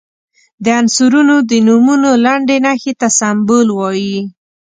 د 0.63 0.65
عنصرونو 0.79 1.35
د 1.49 1.51
نومونو 1.67 2.09
لنډي 2.25 2.57
نښې 2.65 2.93
ته 3.01 3.07
سمبول 3.19 3.67
وايي. 3.79 4.19